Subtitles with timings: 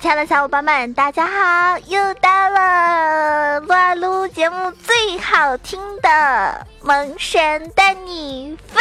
[0.00, 1.76] 亲爱的小伙伴们，大家好！
[1.88, 8.80] 又到了撸啊撸节目最好听的萌神带你飞，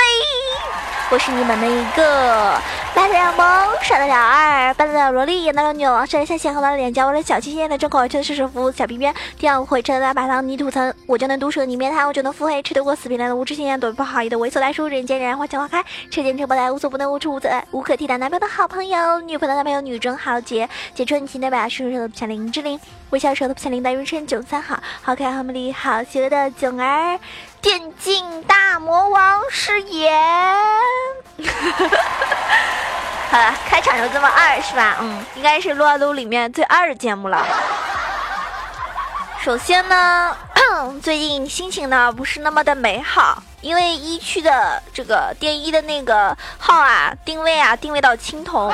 [1.09, 2.61] 我是你们的一个
[2.93, 3.47] 来得了萌，
[3.81, 20.67] 帅得了二，扮得了萝莉，演得了妞，帅得像鲜红的脸颊，我的小清新的重口味，真的是舒服，小皮鞭，天会车的把糖泥土层，我就能毒舌你面瘫，我就能腹黑，吃得过死皮赖的无知青年，躲不好意的猥琐大叔，人见人爱花见花开，车见车爆胎，无所不能，无处无责，无可替代男朋友的好朋友，女朋友的男朋友，女中豪杰。
[20.94, 22.77] 杰春情代表顺手的不像林志玲，
[23.11, 27.17] 微笑舌头不像林黛玉，称囧三好，好可爱好美丽好邪恶的囧儿，
[27.67, 30.17] 电竞大魔王誓言。
[33.30, 34.95] 好了，开场就这么二是吧？
[35.02, 37.45] 嗯，应该是撸啊撸里面最二的节目了。
[39.42, 40.33] 首先呢，
[41.03, 43.44] 最近心情呢不是那么的美好。
[43.59, 48.73] 因为一区的这个电一的那个号啊，定位啊定位到青铜，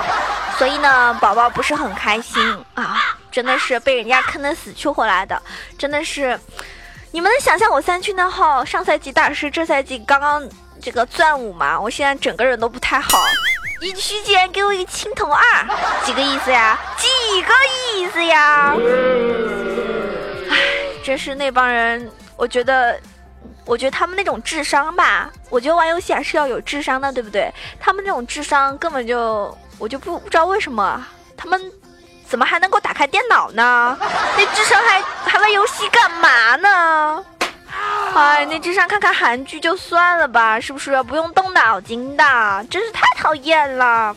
[0.60, 5.42] 所以呢，宝宝不是很开心啊，真的是被人家坑的死去活来的，
[5.80, 6.40] 真的是，
[7.14, 10.50] 你们能想象我三区那号上赛季大师，这赛季刚刚
[10.82, 11.80] 这个钻五吗？
[11.80, 13.24] 我现在整个人都不太好，
[13.82, 15.44] 一区竟然给我一个青铜二，
[16.04, 16.76] 几个意思呀？
[16.98, 17.08] 几
[17.44, 17.54] 个
[17.94, 18.74] 意思呀？
[20.50, 20.58] 唉，
[21.04, 23.00] 真是那帮人，我觉得。
[23.66, 27.50] 我觉得他们那种智商吧，我觉得玩游戏还是要有智商的，对不对？
[27.80, 31.02] 他们那种智商根本就，我就不不知道为什么
[31.38, 31.72] 他们
[32.28, 33.98] 怎么还能够打开电脑呢？
[34.36, 35.02] 那智商还
[35.34, 37.26] 还玩游戏干嘛呢？
[38.14, 42.24] 哎，那智商看看韩剧就算了吧，是不是不用动脑筋的？
[42.70, 44.16] 真是太讨厌了。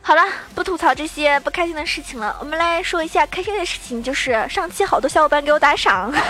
[0.00, 0.22] 好了，
[0.54, 6.14] 不吐槽这些不开心的事情了，我们来说一下开心的事情，就是上期好多小伙伴给我打赏。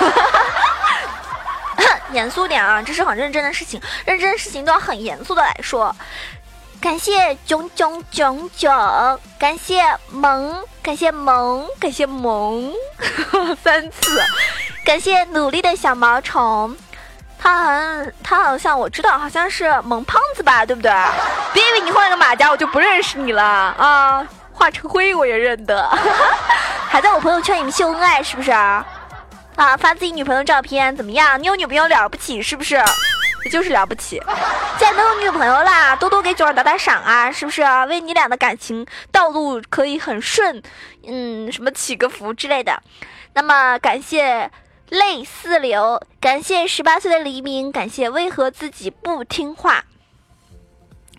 [2.13, 5.95] 严肃点啊，这是很认真的事情，认真的事情都要很严肃的来说。
[6.83, 12.73] 感谢囧囧囧囧，感谢萌，感谢萌，感谢萌，
[13.63, 14.21] 三次，
[14.85, 16.77] 感谢努力的小毛虫，
[17.39, 20.91] 他好像他好像我知道，好像是萌胖子吧，对不对？
[21.55, 25.89] 别以为你换了个马甲我就不认识你了啊，化成灰我也认得，
[26.91, 28.51] 还在我朋友圈里面秀恩爱是不是？
[28.51, 28.85] 啊，
[29.79, 31.41] 发自己女朋友照片怎么样？
[31.41, 32.83] 你有女朋友了不起是不是？
[33.51, 34.23] 就是了不起。
[34.79, 37.63] 既然都有女朋友啦，多多给九儿打打赏啊，是不是？
[37.87, 40.63] 为你俩的感情道路可以很顺，
[41.07, 42.83] 嗯，什么祈个福之类的。
[43.35, 44.51] 那么感谢
[44.89, 49.85] 泪似流，感谢十八岁的黎明，感谢为何自己不听话。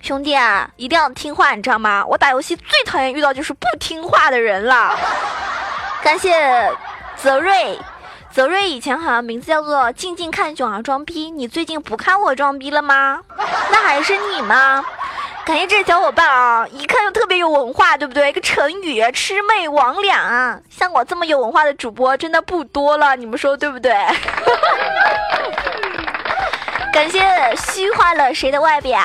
[0.01, 2.03] 兄弟啊，一定要听话，你知道吗？
[2.05, 4.97] 我打游戏最讨厌遇到就是不听话的人了。
[6.03, 6.69] 感谢
[7.15, 7.79] 泽瑞。
[8.33, 13.21] 泽瑞以前好像名字叫做静静看囧儿装逼，你最近不看我装逼了吗？
[13.71, 14.83] 那还是你吗？
[15.45, 18.29] 感谢这小伙伴啊，一看就特别有文化，对不对？
[18.29, 23.93] 一个成语“魑魅魍魉”，像我这么有文化的主播真的不多了，你们说对不对？
[26.93, 27.19] 感谢
[27.55, 28.99] 虚化了谁的外表？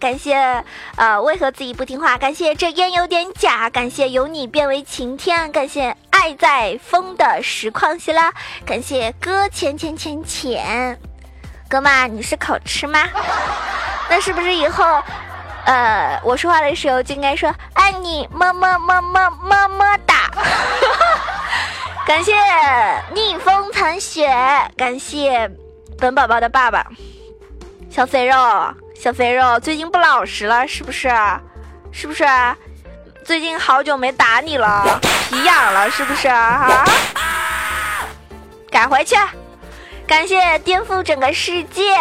[0.00, 0.64] 感谢
[0.96, 2.16] 呃，为何自己不听话？
[2.16, 3.68] 感谢这烟有点假？
[3.68, 5.52] 感谢由你变为晴天？
[5.52, 5.94] 感谢。
[6.10, 8.32] 爱在风的实况下啦！
[8.64, 10.98] 感谢哥浅浅浅浅，
[11.68, 13.06] 哥们，你是口吃吗？
[14.08, 15.02] 那是不是以后，
[15.66, 20.30] 呃，我说话的时候就应该说爱你么么么么么么哒？
[22.06, 22.32] 感谢
[23.12, 24.26] 逆风残雪，
[24.78, 25.50] 感谢
[25.98, 26.86] 本宝宝的爸爸，
[27.94, 28.34] 小肥肉，
[28.98, 31.08] 小肥肉，最近不老实了，是不是？
[31.92, 32.24] 是不是？
[33.24, 34.98] 最近好久没打你了，
[35.30, 36.84] 皮痒了是不是啊？
[38.68, 39.14] 改回去。
[40.08, 41.96] 感谢颠覆整个世界，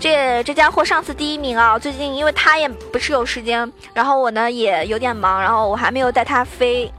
[0.00, 1.78] 这这家伙上次第一名啊！
[1.78, 6.90] 最近因为他也不是有时间，然后我呢也有点忙，然后我还没有带他飞。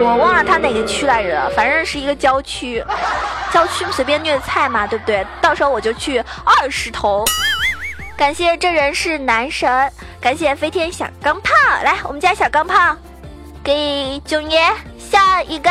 [0.00, 2.84] 我忘了他哪个区来着，反正是一个郊区，
[3.52, 5.24] 郊区随便虐菜嘛，对不对？
[5.40, 7.24] 到时候我就去二十头。
[8.22, 9.92] 感谢这人是男神。
[10.20, 11.50] 感谢飞天小钢炮，
[11.82, 12.96] 来，我们家小钢炮，
[13.64, 14.62] 给囧爷
[14.96, 15.68] 下一个，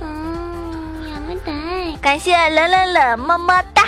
[0.00, 1.54] 嗯，两个蛋。
[2.00, 3.82] 感谢冷冷冷么么哒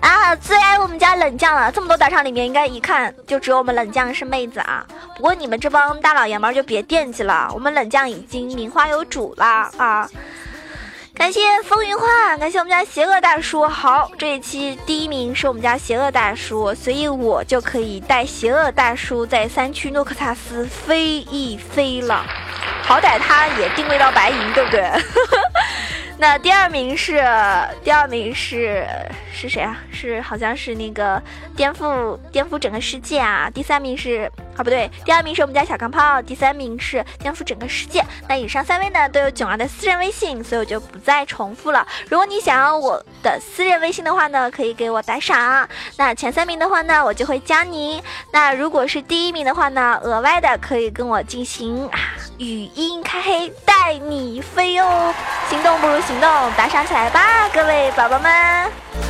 [0.00, 1.72] 啊，最爱我们家冷酱了。
[1.72, 4.86] 这么多打赏里面，应该一看就只有我们冷酱是妹子啊。
[5.16, 9.44] 不过你们这帮大老爷们就别惦记了，我们冷酱已经名花有主了
[9.76, 10.08] 啊。
[11.14, 13.64] 感谢风云画，感谢我们家邪恶大叔。
[13.66, 22.26] 好，这一期第一名是我们家邪恶大叔，所以我就可以带邪恶大叔在三区诺克萨斯飞一飞了。
[22.82, 24.90] 好歹他也定位到白银，对不对？
[26.18, 27.24] 那第二名是
[27.82, 28.86] 第二名是
[29.32, 29.78] 是谁啊？
[29.92, 31.22] 是好像是那个
[31.56, 33.48] 颠覆颠覆整个世界啊。
[33.52, 38.04] 第三名是啊，不对，第二名是我们家小钢炮，第三名是颠覆整个世界。
[38.28, 41.86] 那以上三位呢都有囧儿的私人微信，所以我就不再重复了。
[42.08, 45.68] 如果你想要我的私人微信的话呢，可以给我打赏。
[45.96, 48.02] 那前三名的话呢，我就会加你。
[48.32, 51.98] 那如果是第一名的话呢，额外的可以跟我进行啊
[52.38, 55.12] 语音开黑带你飞哦。
[55.50, 59.03] 心动不如行动，打赏起来吧，各位宝宝们。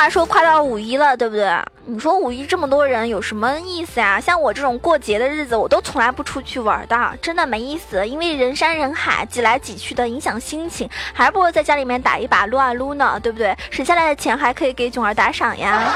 [0.00, 1.62] 话说快到五一了，对不对？
[1.84, 4.18] 你说五一这么多人有什么意思呀？
[4.18, 8.08] 像我这种过节的日子，我都从来不出去玩的，真的没意思。
[8.08, 13.54] 因为人山人海，挤来挤去的，影响心情，还不如在家里面打一把撸啊撸呢，对不对？
[13.70, 15.92] 省下来的钱还可以给囧儿打赏呀。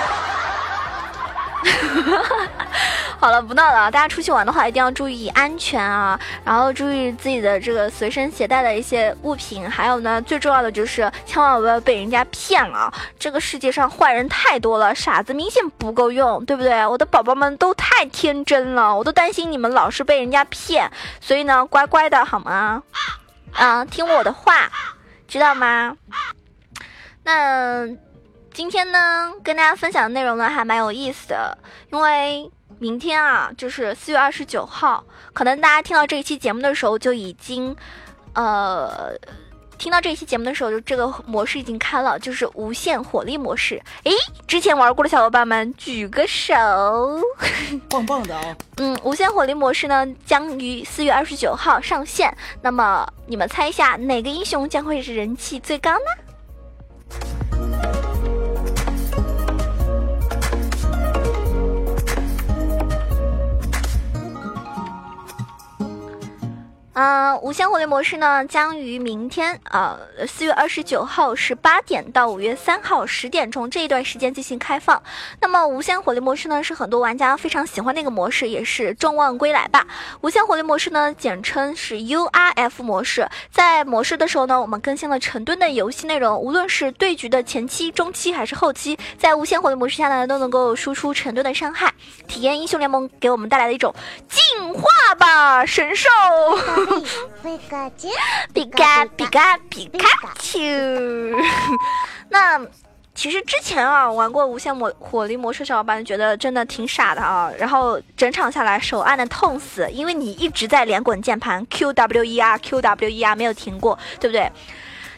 [3.19, 3.91] 好了，不闹了。
[3.91, 9.69] 大家出去玩的话，一定要注意安全啊，然后注意自己的这个随身携带的一些物品。
[9.71, 12.93] 还有呢，最重要的就是千万不要被人家骗了。
[13.19, 16.87] 这个世界上坏人太多了，傻子明显不够用，对不对？
[16.87, 20.91] 我的宝宝们都太天真了，我都担心你们老是被人家骗。
[21.21, 22.83] 所以呢，乖乖的好吗？
[23.53, 24.71] 啊，听我的话，
[25.27, 25.97] 知道吗？
[27.23, 28.04] 那。
[28.55, 31.59] 今天呢，跟大家分享的内容呢还蛮有意思的，
[31.91, 32.49] 因为
[32.79, 37.75] 明天啊就是四月二十九号，可能大家听到这一期节目的时候就已经，
[38.35, 39.11] 呃，
[39.77, 43.83] 听到这一期节目的时候就这个模式已经开了，就是无限火力模式。
[44.05, 44.13] 诶，
[44.47, 46.55] 之前玩过的小伙伴们举个手，
[47.89, 48.57] 棒棒的啊！
[48.77, 56.24] 嗯，无限火力模式呢将于四月二十九号上线，那么你们猜一下哪个英雄将会是人气最高呢？
[66.95, 69.99] 嗯，无限火力模式呢，将于明天啊，
[70.29, 75.03] 四月二十九号十八点到五月三号十点钟这一段时间进行开放。
[75.41, 79.85] 那么，无限火力模式呢，是很多玩家非常喜欢的一个模式，也是众望归来吧。
[80.21, 83.29] 无限火力模式呢，简称是 URF 模式。
[83.51, 91.93] 在模式的时候呢，我们更新了成吨的游戏内容，无论是对局的前期、中期还是后期，在无限火力模式下呢，都能够输出成吨的伤害，
[92.29, 93.93] 体验英雄联盟给我们带来的一种
[94.29, 94.85] 进化
[95.19, 96.09] 吧，神兽。
[97.43, 98.09] 皮卡丘，
[98.53, 100.59] 皮卡皮卡皮卡丘。
[102.29, 102.61] 那
[103.15, 107.51] 其实之前啊玩过无限魔火力模式，小伙伴觉得真的挺傻的啊。
[107.59, 114.51] 然后整场下来手按的痛死，因为你一直在连滚键盘，Q W E R Q W E R 没有停过，对不对？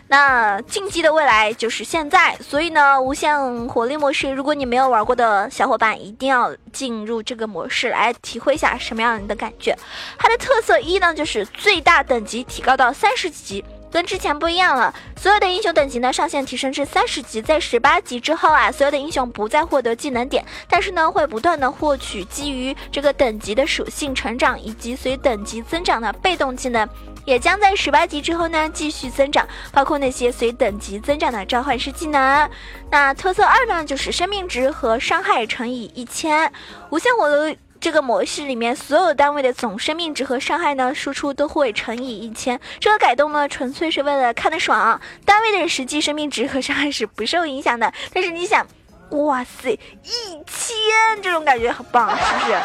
[0.09, 9.77] 那竞技的未来就是现在，所以呢，无限火力模式，如果你没有玩过的小伙伴，一定要进入这个模式来体会一下什么样的感觉。
[10.17, 14.95] 它的特色一呢，就是最大等级提高到三十级，跟之前不一样了。
[15.17, 26.89] 所有的英雄等级呢上限提升至三十级，在十八级之后啊，所有的英雄不再获得技能点，但是呢，会不断的获取基于这个等级的属性成长以及随等级增长的被动技能。
[27.27, 32.49] 也将在十八级之后呢继续增长，包括那些随等级增长的召唤师技能。
[32.91, 36.51] 那特色二呢，就是生命值和伤害乘以一千。
[36.91, 42.59] 无限火的这个模式里面，所有单位的总生命值和伤害呢，输出都会乘以一千。
[42.81, 47.93] 这个改动呢，纯粹是为了看得爽，单位的实际生命值和伤害是不受影响的。
[48.15, 48.67] 但是你想，
[49.11, 50.11] 哇塞，一
[50.47, 50.77] 千
[51.23, 52.57] 这种感觉很棒，是不是？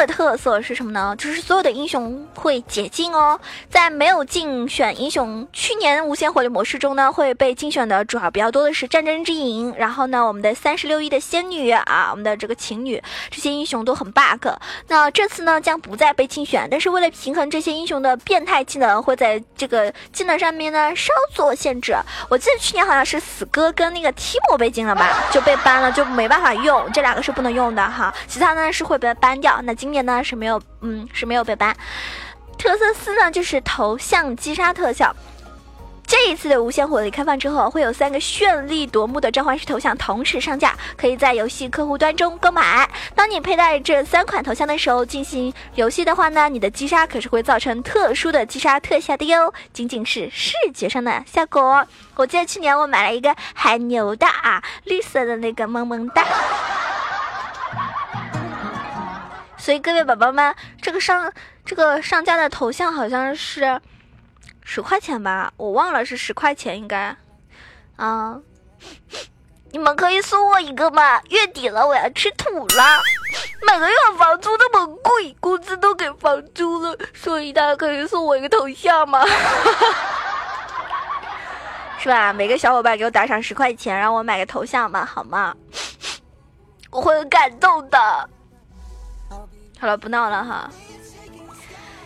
[0.00, 1.14] 的特色是什么呢？
[1.18, 3.38] 就是所有的英雄会解禁哦。
[3.68, 9.74] 在没有竞选英雄，去年无限火力模式中呢，会被竞选的主要比较多的是战争之影。
[9.76, 14.48] 然后呢，我们的三十六亿的仙女啊，我们的这个情侣，这些英雄都很 bug。
[14.88, 16.66] 那这次呢，将不再被竞选。
[16.70, 21.96] 但是为了平衡这些英雄的变态技能，会在这个技能上面呢稍作限制。
[22.28, 26.90] 我记得去年好像是死哥跟那个提莫被禁了吧，就被 ban 了，就没办法用。
[26.92, 29.60] 这两个是不能用的哈，其他呢是会被 ban 掉。
[29.64, 31.76] 那今年呢是没有，嗯是没有被搬。
[32.58, 35.14] 特色四呢就是头像击杀特效。
[36.06, 42.90] 这一次的无限火力开放之后，会有三个绚丽夺目的召唤师头像同时上架，可以在游戏客户端中购买。
[43.14, 51.86] 当你佩戴这三款头像的时候进行游戏的话呢，你的击杀可是会造成特殊的击杀特效的哟，仅仅是视觉上的效果。
[52.16, 56.26] 我记得去年我买了一个海牛的啊，绿色的那个萌萌哒。
[59.60, 61.30] 所以各位宝宝们，这个上
[61.66, 63.78] 这个上架的头像好像是
[64.64, 67.14] 十块钱吧，我忘了是十块钱应该，
[67.96, 68.40] 啊，
[69.70, 71.20] 你们可以送我一个吗？
[71.28, 73.02] 月底了，我要吃土了，
[73.66, 79.22] 每个月房租那么贵，工资都给房租了，所以大家可以送我一个头像吗？
[81.98, 82.32] 是吧？
[82.32, 85.54] 每个小伙伴给我打赏十块钱，让我买个头像吧，好吗？
[86.90, 88.30] 我会很感动的。
[89.80, 90.70] 好了，不闹了哈。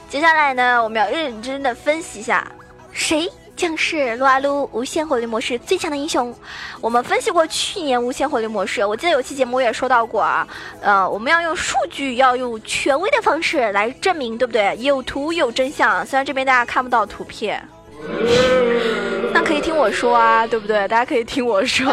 [0.09, 2.47] 接下来呢，我们要认真的分析一下，
[2.93, 6.33] 谁将是撸啊撸无限火力模式最强的英雄？
[6.81, 10.47] 我们分析过去年无限火力模式，我记得有期节目我也说到过啊。
[10.81, 14.77] 呃，我们要用数据，要用权威的方式来证明，对不对？
[14.79, 16.07] 有图有真相。
[16.07, 17.61] 虽然这边大家看不到图片，
[19.33, 20.87] 那可以听我说啊，对不对？
[20.87, 21.93] 大家可以听我说。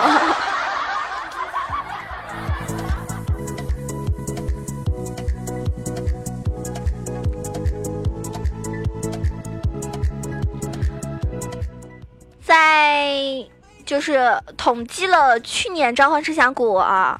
[13.85, 17.19] 就是统计了去年召唤设想股啊，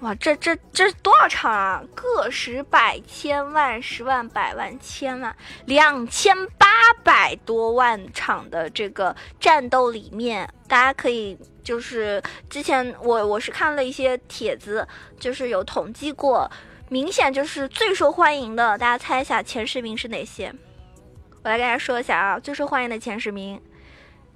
[0.00, 1.82] 哇，这这这多少场啊？
[1.94, 5.34] 个十百千万十万百万千万
[5.66, 6.66] 两千八
[7.02, 14.86] 百多万场的这个战斗里面，大家可以就是之前我我是看了一些帖子，
[15.18, 16.50] 就是有统计过，
[16.88, 20.54] 明显就是最受欢迎的，大家猜一下前十名是哪些？
[21.42, 23.60] 我来跟大家说一下啊，最受欢迎的前十名。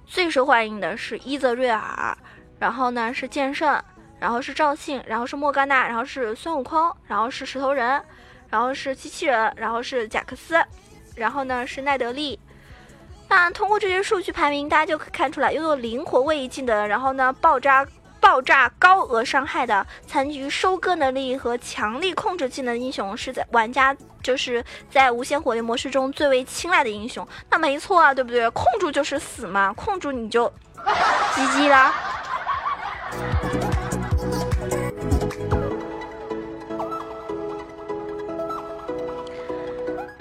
[0.05, 2.17] 最受欢迎的是伊泽瑞尔，
[2.59, 3.81] 然后呢是剑圣，
[4.19, 8.01] 然后是赵信，然后是莫甘娜，然后是孙悟空，然后是石头人，
[8.49, 10.63] 然后是机器人，然后是贾克斯，
[11.15, 12.39] 然后呢是奈德利。
[13.27, 17.85] 那通过这些数据排名，大家就可以看出来，拥有灵活位移技能，然后呢爆炸
[18.23, 23.93] 爆炸高额伤害的残局收割能力和强力控制技能英雄，是在玩家。
[24.23, 28.49] 就是在无限火力模式中最为青睐的英雄，那没错啊，对不对？
[28.51, 30.49] 控住就是死嘛，控住你就，
[31.35, 31.93] GG 啦。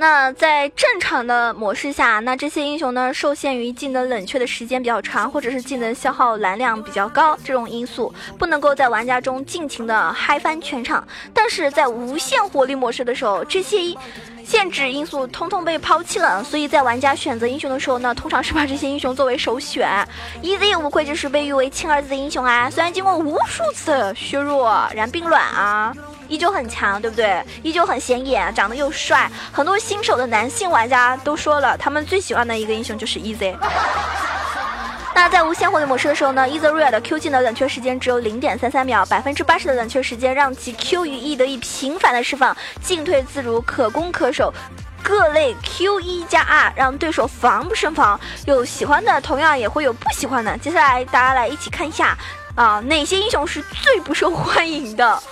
[0.03, 11.07] 那在正常的模式下，那这些英雄呢，受限于技能冷却的时间比较长，或者是技能消耗蓝量比较高这种因素，不能够在玩家中尽情的嗨翻全场。
[11.33, 13.79] 但是在无限火力模式的时候，这些
[14.45, 19.89] 限制因素通通被抛弃了，所以在玩家选择英雄的时候呢，通常是把这些英雄作为首选。
[20.43, 25.95] EZ 无愧就是被誉为亲儿子的英雄啊，虽然经过无数次削弱燃并卵啊。
[26.33, 27.45] 依旧很强，对不对？
[27.63, 33.55] 依旧很显眼，长得又帅，很多新手的男性玩家都说了，他们最喜欢的一个英雄就是 EZ。
[35.15, 44.51] 那在无限火力模式的时候呢，EZ r a 的 Q 技能冷却时间只有零点三三秒，百分之八十的冷却时间让其 Q 与 E 得以频繁的释放，进退自如，可攻可守。
[45.03, 48.19] 各类 Q 一加 R 让对手防不胜防。
[48.47, 50.57] 有喜欢的，同样也会有不喜欢的。
[50.57, 52.17] 接下来大家来一起看一下
[52.55, 55.23] 啊，哪些英雄是最不受欢迎的？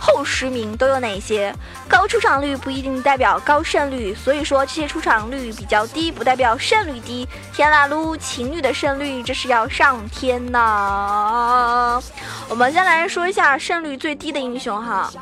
[0.00, 1.54] 后十名都有哪些？
[1.86, 7.28] 高出场率不一定代表高胜率，所以说这些出场率比较低，不代表胜率低。
[7.52, 12.02] 天啦噜，情侣的胜率这是要上天呐！
[12.48, 15.12] 我们先来说一下胜率最低的英雄哈，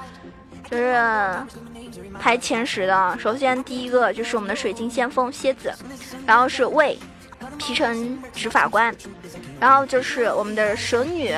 [0.71, 0.97] 就是
[2.21, 3.19] 排前十的。
[3.19, 5.75] 首先第一个就是我们的水晶先锋蝎子，
[6.25, 6.97] 然后是魏
[7.59, 8.95] 皮城执法官，
[9.59, 11.35] 然后就是我们的蛇女。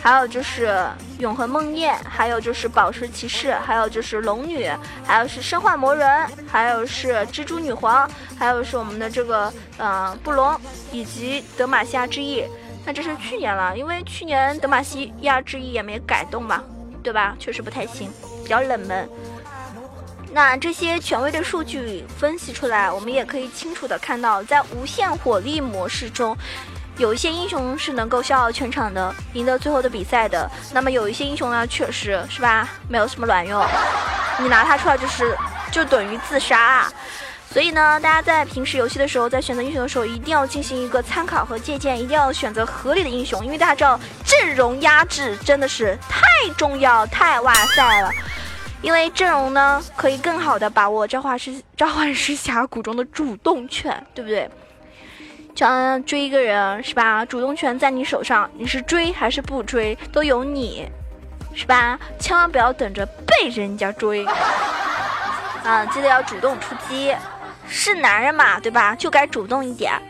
[0.00, 0.86] 还有就是
[1.18, 4.70] 永恒梦魇，还有就是宝石骑士，还有就是龙女，
[5.04, 10.58] 还有是生化魔人，还有是蜘蛛女皇，还有是我们的这个嗯布隆，
[10.92, 12.44] 以及德玛西亚之翼。
[12.86, 16.62] 那这是去年了，因为去年德玛西亚之翼也没改动嘛，
[17.02, 17.36] 对吧？
[17.38, 18.10] 确实不太行，
[18.42, 19.06] 比较冷门。
[20.30, 26.36] 那这些权威的数据分析出来，我们也可以清楚的看到，在无限火力模式中。
[26.98, 30.50] 有一些英雄是能够笑傲全场的，赢得最后的比赛的。
[30.72, 33.64] 那么有一些英雄呢，确实是吧，没有什么卵用，
[34.40, 35.36] 你拿它出来就是
[35.70, 36.60] 就等于自杀。
[36.60, 36.92] 啊。
[37.50, 46.20] 所以呢，大家在平时游戏的时候，在选择英雄的时候，一定要进行一个参考和借鉴，一定要选择合理的英雄，因为大家知道阵容压制真的是太
[46.58, 48.10] 重要、太哇塞了。
[48.82, 54.48] 因为阵容呢，可以更好的把握召唤师召唤师峡谷中的主动权，对不对？
[55.58, 57.24] 想追一个人是吧？
[57.24, 60.88] 主动权在你手上，你是追还是不追都由你，
[61.52, 61.98] 是吧？
[62.20, 64.24] 千万不要等着被人家追，
[65.64, 67.12] 啊，记得要主动出击，
[67.68, 68.94] 是男人嘛，对吧？
[68.94, 70.00] 就该主动一点。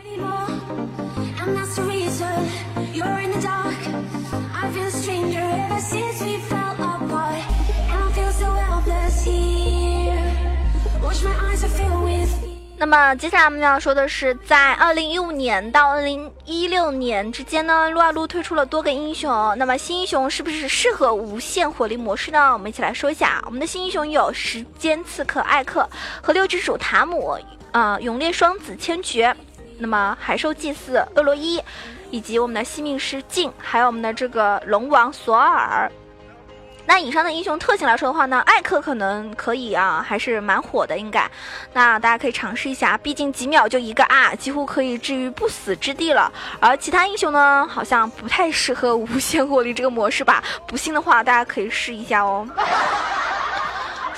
[12.79, 19.53] 那么接下来我们要说的是，在二零一五年到二零一六年之间呢，撸啊撸推出了多个英雄。
[19.57, 22.53] 那么新英雄是不是适合无限火力模式呢？
[22.53, 23.43] 我们一起来说一下。
[23.45, 25.87] 我们的新英雄有时间刺客艾克
[26.23, 27.37] 和六之主塔姆，
[27.73, 29.35] 呃，永烈双子千珏，
[29.77, 31.61] 那么海兽祭祀厄洛伊，
[32.09, 35.91] 以及我们的惜命师镜，还有我们的这个龙王索尔。
[36.85, 41.29] 那以上的英雄特性来说的话呢，艾克可能可以啊，还是蛮火的，应该。
[41.73, 46.31] 那大家可以尝试一下，毕竟几秒就一个啊，几乎可以置于不死之地了。
[46.59, 50.43] 而其他英雄呢，好像不太适合无限火力这个模式吧？
[50.67, 52.47] 不信的话，大家可以试一下哦。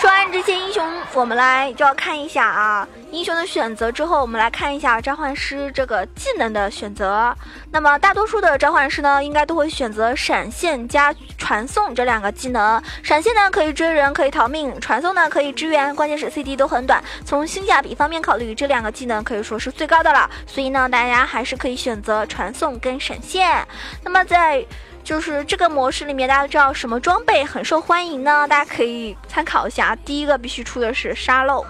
[0.02, 7.32] 说完这些英雄，我们来就要看一下啊，英雄的选择之后，我们来看一下召唤师这个技能的选择。
[7.72, 12.82] 那么大多数的召唤师呢，应该都会选择闪现加传送这两个技能。
[13.04, 17.00] 闪现呢可以追人，可以逃命；传送呢可以支援，关键是 CD 都很短。
[17.24, 20.28] 从性价比方面考虑，这两个技能可以说是最高的了。
[20.48, 23.64] 所以呢，大家还是可以选择传送跟闪现。
[24.04, 24.66] 那么在
[25.12, 28.48] 就是这个模式里面，大家知道什么装备很受欢迎呢？
[28.48, 29.94] 大家可以参考一下。
[30.06, 31.66] 第一个必须出的是沙漏，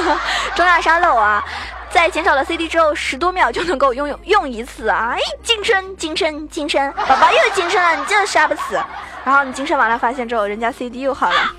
[0.56, 1.44] 中亚沙漏啊，
[1.90, 5.12] 在减少了 CD 之后，十多秒就能够用用一次啊！
[5.14, 8.82] 哎，晋升，晋升，晋升，宝宝又晋升了，你就是杀不死。
[9.26, 11.52] 然后你晋升完了，发现之后，人家 CD 又好了。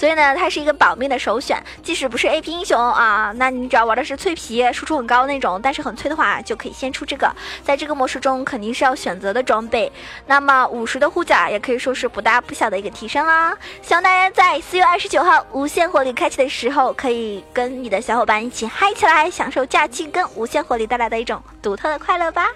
[0.00, 1.62] 所以呢，它是一个保命的首选。
[1.82, 7.30] 即使不是 AP 英雄啊，那你只要玩的是脆皮，输出很高那种，但是很脆的话，就可以先出这个。
[7.62, 9.92] 在这个模式中，肯定是要选择的装备。
[10.24, 13.54] 那么五十的护甲也可以说是不大不小的一个提升啦。
[13.82, 22.48] 希望大家在四月二十九号无限火力开启的时候，可以跟你的小伙伴一起嗨起来，享受假期跟无限火力带来的一种独特的快乐吧。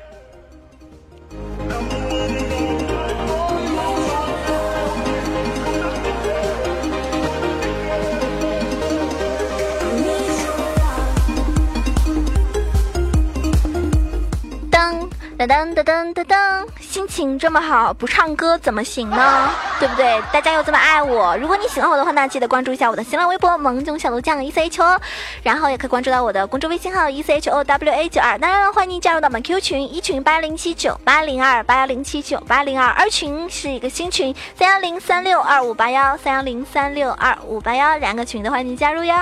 [15.46, 19.50] 噔噔噔噔噔，心情这么好，不唱歌怎么行呢？
[19.78, 20.22] 对不对？
[20.32, 24.98] 大家又这么爱我，如果你喜欢我的话，那记得关注一下我的新浪微博萌囧小鹿酱 E C H O，
[25.42, 28.38] 然后也可以关注到我的公众微信号 E C H O W A 九二。
[28.38, 39.14] 当然，欢迎加入到我们 Q 群一群八零七九八零二八幺零七九八零二，二群是一个新群三幺零三六二五八幺三幺零三六二五八幺，两个群都欢迎加入哟。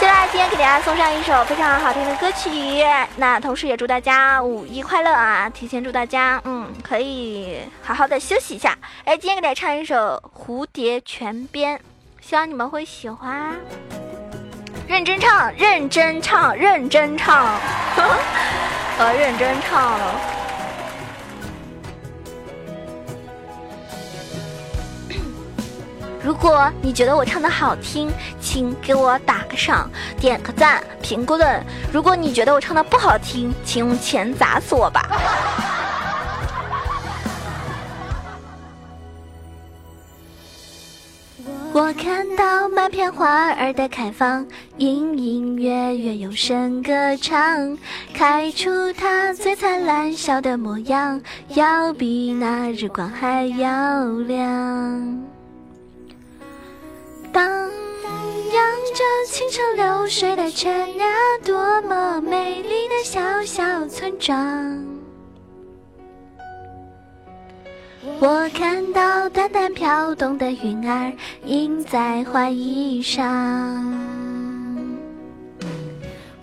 [0.00, 2.50] 接下来今天给大家送上一首非常好听的歌曲，
[3.14, 5.48] 那同时也祝大家五一快乐啊！
[5.50, 8.76] 提前祝大家，嗯，可以好好的休息一下。
[9.04, 11.76] 哎，今天给大家唱一首《蝴蝶泉边》，
[12.20, 13.54] 希望你们会喜欢。
[14.88, 17.58] 认真唱，认真唱，认真唱，
[18.98, 19.98] 呃认真唱。
[26.24, 28.08] 如果你觉得我唱的好听，
[28.40, 31.64] 请给我打个赏，点个赞，评个论。
[31.92, 35.08] 如果你觉得我唱的不好听，请用钱砸死我吧。
[41.74, 47.76] 我看到满片花儿的开放，隐隐约约有声歌唱，
[48.14, 55.31] 开出它最灿烂笑的模样，要比那日光还要亮。
[57.32, 57.42] 荡
[58.52, 61.06] 漾着清澈流水的泉呀，
[61.44, 64.84] 多么美丽的小小村庄。
[68.20, 71.12] 我看到淡淡飘动的云儿，
[71.44, 74.11] 映在花衣上。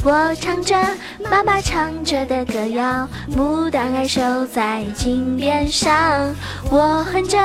[0.01, 0.75] 我唱着
[1.29, 5.93] 妈妈唱着的歌谣，牡丹儿守在金边上。
[6.71, 7.37] 我哼着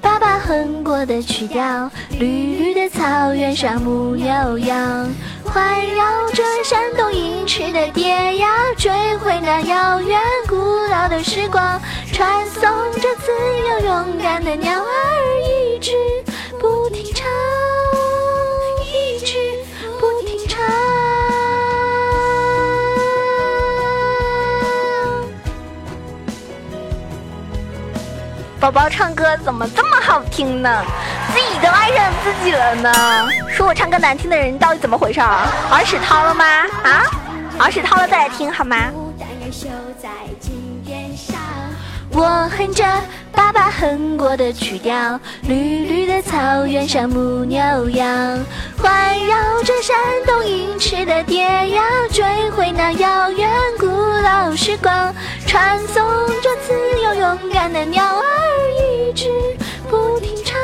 [0.00, 5.08] 爸爸哼过的曲调，绿绿的草原上牧牛羊，
[5.42, 8.46] 环绕着山东银池的蝶呀，
[8.76, 10.54] 追回那遥远古
[10.90, 11.80] 老的时光，
[12.12, 12.62] 传颂
[13.00, 13.32] 着自
[13.70, 14.91] 由勇敢的鸟儿，
[28.62, 30.84] 宝宝唱歌怎么这么好听呢？
[31.34, 33.28] 自己都爱上自己了呢。
[33.48, 35.48] 说我唱歌难听的人到底怎么回事儿？
[35.72, 36.44] 耳屎掏了吗？
[36.84, 37.02] 啊，
[37.58, 38.76] 耳屎掏了再来听好吗？
[42.14, 42.84] 我哼着
[43.32, 47.58] 爸爸哼过的曲调，绿绿的草原上牧牛
[47.90, 48.38] 羊，
[48.80, 55.12] 环绕着山东银翅的蝶呀，追回那遥远古老时光，
[55.52, 56.02] 传送
[56.40, 58.24] 着自由勇敢的鸟儿，
[58.80, 59.28] 一直
[59.90, 60.58] 不停唱。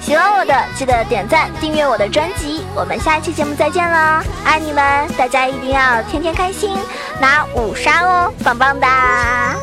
[0.00, 6.76] 喜欢我的的记得点赞订阅我的专辑，我们下一期节目再见了，爱你们，大家一定要天天开心，
[7.20, 9.54] 拿五杀哦，棒棒哒！